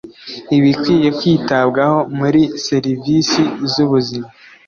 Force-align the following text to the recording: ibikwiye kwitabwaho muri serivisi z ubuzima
ibikwiye 0.57 1.07
kwitabwaho 1.17 1.97
muri 2.17 2.41
serivisi 2.65 3.41
z 3.71 3.73
ubuzima 3.85 4.27